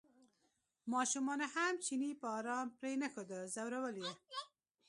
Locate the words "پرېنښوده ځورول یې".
2.79-4.13